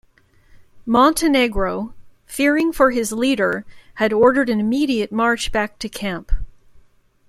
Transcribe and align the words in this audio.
Montenegro, 0.87 1.93
fearing 2.25 2.73
for 2.73 2.89
his 2.89 3.11
leader, 3.11 3.67
had 3.93 4.11
ordered 4.11 4.49
an 4.49 4.59
immediate 4.59 5.11
march 5.11 5.51
back 5.51 5.77
to 5.77 5.87
camp. 5.89 6.31